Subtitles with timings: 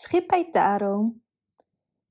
[0.00, 1.14] Schip Taro.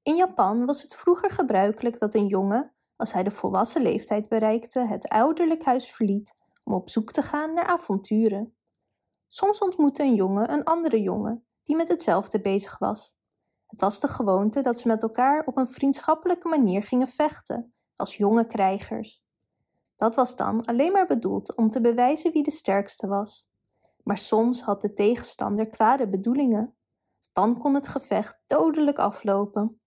[0.02, 4.80] In Japan was het vroeger gebruikelijk dat een jongen, als hij de volwassen leeftijd bereikte,
[4.80, 8.58] het ouderlijk huis verliet om op zoek te gaan naar avonturen.
[9.28, 13.16] Soms ontmoette een jongen een andere jongen die met hetzelfde bezig was.
[13.68, 18.18] Het was de gewoonte dat ze met elkaar op een vriendschappelijke manier gingen vechten, als
[18.18, 19.24] jonge krijgers.
[19.96, 23.50] Dat was dan alleen maar bedoeld om te bewijzen wie de sterkste was.
[24.04, 26.77] Maar soms had de tegenstander kwade bedoelingen
[27.38, 29.82] dan kon het gevecht dodelijk aflopen.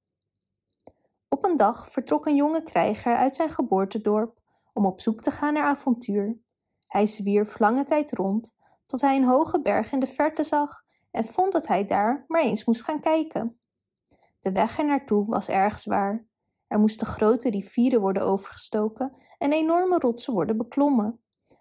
[1.28, 4.40] Op een dag vertrok een jonge krijger uit zijn geboortedorp
[4.72, 6.38] om op zoek te gaan naar avontuur.
[6.86, 11.24] Hij zwierf lange tijd rond tot hij een hoge berg in de verte zag en
[11.24, 13.60] vond dat hij daar maar eens moest gaan kijken.
[14.40, 16.26] De weg er naartoe was erg zwaar.
[16.66, 21.20] Er moesten grote rivieren worden overgestoken en enorme rotsen worden beklommen.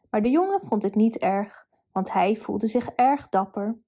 [0.09, 3.87] Maar de jongen vond het niet erg, want hij voelde zich erg dapper.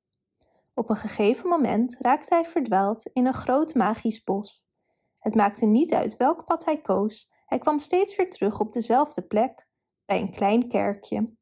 [0.74, 4.66] Op een gegeven moment raakte hij verdwaald in een groot magisch bos.
[5.20, 9.28] Het maakte niet uit welk pad hij koos, hij kwam steeds weer terug op dezelfde
[9.28, 9.68] plek,
[10.06, 11.36] bij een klein kerkje.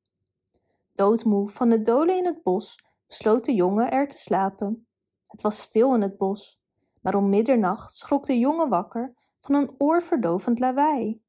[0.93, 2.75] Doodmoe van het dolen in het bos
[3.07, 4.87] besloot de jongen er te slapen.
[5.27, 6.61] Het was stil in het bos,
[7.01, 11.21] maar om middernacht schrok de jongen wakker van een oorverdovend lawaai.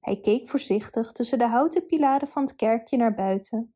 [0.00, 3.74] Hij keek voorzichtig tussen de houten pilaren van het kerkje naar buiten.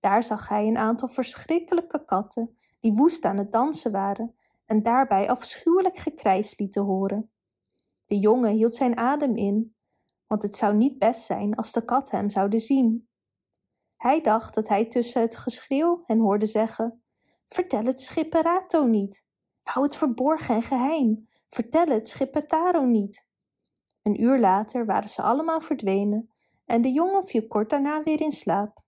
[0.00, 4.34] Daar zag hij een aantal verschrikkelijke katten die woest aan het dansen waren
[4.64, 7.30] en daarbij afschuwelijk gekrijs lieten horen.
[8.06, 9.74] De jongen hield zijn adem in,
[10.26, 13.08] want het zou niet best zijn als de katten hem zouden zien.
[13.96, 17.02] Hij dacht dat hij tussen het geschreeuw hen hoorde zeggen:
[17.46, 19.26] Vertel het Schipperato niet.
[19.60, 21.28] Hou het verborgen en geheim.
[21.46, 23.28] Vertel het Schippetaro niet.
[24.02, 26.30] Een uur later waren ze allemaal verdwenen
[26.64, 28.79] en de jongen viel kort daarna weer in slaap.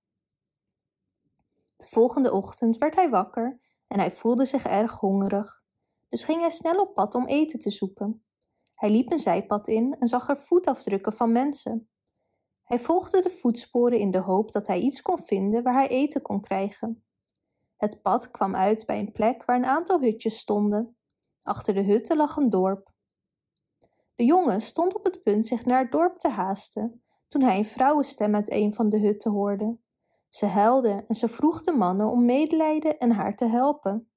[1.83, 5.65] De volgende ochtend werd hij wakker en hij voelde zich erg hongerig.
[6.09, 8.25] Dus ging hij snel op pad om eten te zoeken.
[8.75, 11.89] Hij liep een zijpad in en zag er voetafdrukken van mensen.
[12.63, 16.23] Hij volgde de voetsporen in de hoop dat hij iets kon vinden waar hij eten
[16.23, 17.05] kon krijgen.
[17.77, 20.97] Het pad kwam uit bij een plek waar een aantal hutjes stonden.
[21.42, 22.92] Achter de hutten lag een dorp.
[24.15, 27.65] De jongen stond op het punt zich naar het dorp te haasten, toen hij een
[27.65, 29.79] vrouwenstem uit een van de hutten hoorde.
[30.35, 34.11] Ze huilde en ze vroeg de mannen om medelijden en haar te helpen.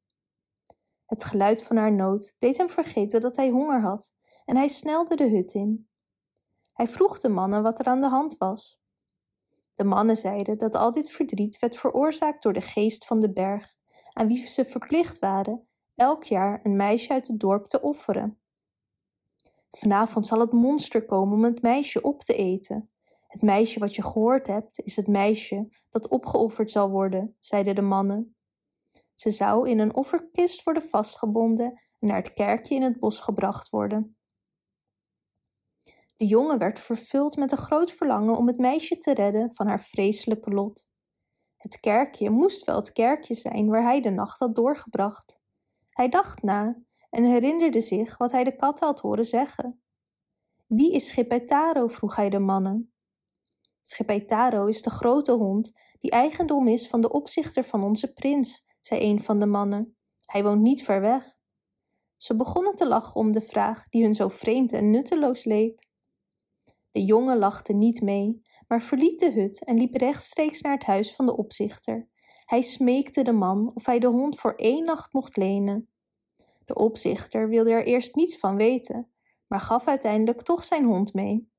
[1.06, 4.14] Het geluid van haar nood deed hem vergeten dat hij honger had
[4.46, 5.90] en hij snelde de hut in.
[6.74, 8.82] Hij vroeg de mannen wat er aan de hand was.
[9.76, 13.76] De mannen zeiden dat al dit verdriet werd veroorzaakt door de geest van de berg,
[14.10, 18.40] aan wie ze verplicht waren elk jaar een meisje uit het dorp te offeren.
[19.70, 22.90] Vanavond zal het monster komen om het meisje op te eten,
[23.36, 27.82] het meisje wat je gehoord hebt, is het meisje dat opgeofferd zal worden, zeiden de
[27.82, 28.36] mannen.
[29.14, 33.70] Ze zou in een offerkist worden vastgebonden en naar het kerkje in het bos gebracht
[33.70, 34.18] worden.
[36.18, 39.82] De jongen werd vervuld met een groot verlangen om het meisje te redden van haar
[39.82, 40.90] vreselijke lot.
[41.58, 45.42] Het kerkje moest wel het kerkje zijn waar hij de nacht had doorgebracht.
[45.90, 49.82] Hij dacht na en herinnerde zich wat hij de katten had horen zeggen.
[50.66, 51.88] Wie is Schipetaro?
[51.88, 52.95] vroeg hij de mannen.
[53.88, 59.02] Schepetaro is de grote hond die eigendom is van de opzichter van onze prins, zei
[59.02, 59.98] een van de mannen.
[60.26, 61.38] Hij woont niet ver weg.
[62.16, 65.88] Ze begonnen te lachen om de vraag die hun zo vreemd en nutteloos leek.
[66.92, 71.16] De jongen lachte niet mee, maar verliet de hut en liep rechtstreeks naar het huis
[71.16, 72.10] van de opzichter.
[72.46, 75.90] Hij smeekte de man of hij de hond voor één nacht mocht lenen.
[76.66, 79.12] De opzichter wilde er eerst niets van weten,
[79.48, 81.54] maar gaf uiteindelijk toch zijn hond mee.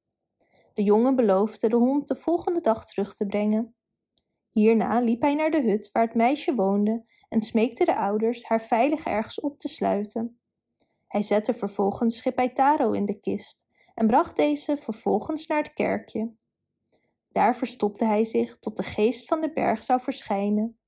[0.77, 3.77] De jongen beloofde de hond de volgende dag terug te brengen.
[4.51, 8.61] Hierna liep hij naar de hut waar het meisje woonde en smeekte de ouders haar
[8.61, 10.41] veilig ergens op te sluiten.
[11.07, 16.35] Hij zette vervolgens Schippeitaro in de kist en bracht deze vervolgens naar het kerkje.
[17.29, 20.79] Daar verstopte hij zich tot de geest van de berg zou verschijnen.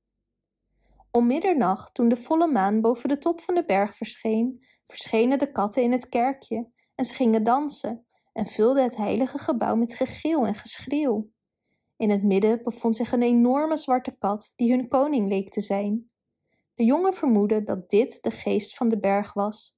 [1.10, 5.52] Om middernacht, toen de volle maan boven de top van de berg verscheen, verschenen de
[5.52, 10.46] katten in het kerkje en ze gingen dansen en vulde het heilige gebouw met gegil
[10.46, 11.30] en geschreeuw.
[11.96, 16.06] In het midden bevond zich een enorme zwarte kat die hun koning leek te zijn.
[16.74, 19.76] De jongen vermoedde dat dit de geest van de berg was.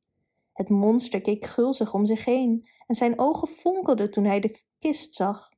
[0.52, 5.14] Het monster keek gulzig om zich heen en zijn ogen fonkelden toen hij de kist
[5.14, 5.52] zag.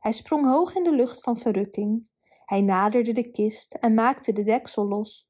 [0.00, 2.08] Hij sprong hoog in de lucht van verrukking.
[2.44, 5.28] Hij naderde de kist en maakte de deksel los.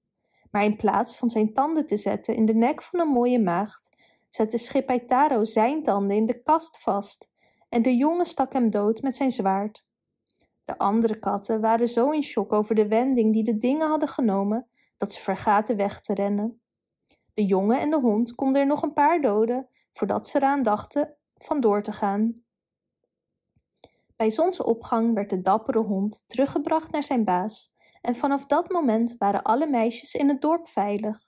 [0.50, 3.95] Maar in plaats van zijn tanden te zetten in de nek van een mooie maagd,
[4.36, 7.30] zette Schippeitaro zijn tanden in de kast vast
[7.68, 9.86] en de jongen stak hem dood met zijn zwaard.
[10.64, 14.68] De andere katten waren zo in shock over de wending die de dingen hadden genomen,
[14.96, 16.60] dat ze vergaten weg te rennen.
[17.34, 21.16] De jongen en de hond konden er nog een paar doden voordat ze eraan dachten
[21.34, 22.44] van door te gaan.
[24.16, 29.42] Bij zonsopgang werd de dappere hond teruggebracht naar zijn baas en vanaf dat moment waren
[29.42, 31.18] alle meisjes in het dorp veilig.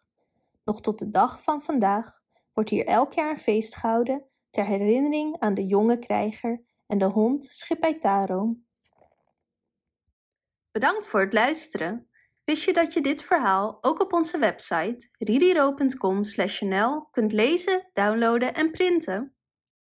[0.64, 2.26] Nog tot de dag van vandaag
[2.58, 7.04] wordt hier elk jaar een feest gehouden ter herinnering aan de jonge krijger en de
[7.04, 8.56] hond Schippeitaro.
[10.70, 12.08] Bedankt voor het luisteren.
[12.44, 18.70] Wist je dat je dit verhaal ook op onze website ririro.com/nl kunt lezen, downloaden en
[18.70, 19.37] printen?